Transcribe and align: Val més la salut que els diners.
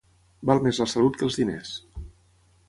Val 0.49 0.61
més 0.67 0.79
la 0.83 0.87
salut 0.93 1.19
que 1.19 1.27
els 1.27 1.39
diners. 1.43 1.75